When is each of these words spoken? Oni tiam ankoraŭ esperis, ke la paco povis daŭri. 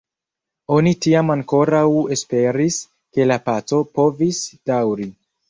Oni 0.77 0.93
tiam 1.05 1.29
ankoraŭ 1.33 1.81
esperis, 2.15 2.79
ke 3.19 3.29
la 3.33 3.39
paco 3.51 3.83
povis 4.01 4.43
daŭri. 4.73 5.09